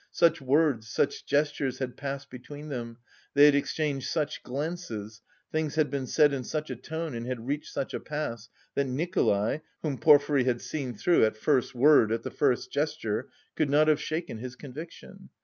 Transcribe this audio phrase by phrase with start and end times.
[0.09, 2.97] Such words, such gestures had passed between them,
[3.35, 7.45] they had exchanged such glances, things had been said in such a tone and had
[7.45, 12.11] reached such a pass, that Nikolay, whom Porfiry had seen through at the first word,
[12.11, 15.29] at the first gesture, could not have shaken his conviction.